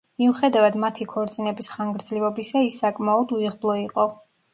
მიუხედავად 0.21 0.77
მათი 0.83 1.05
ქორწინების 1.11 1.69
ხანგრძლივობისა, 1.73 2.63
ის 2.69 2.79
საკმაოდ 2.85 3.35
უიღბლო 3.37 3.77
იყო. 3.83 4.07